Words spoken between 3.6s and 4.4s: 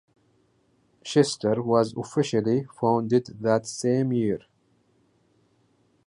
same year.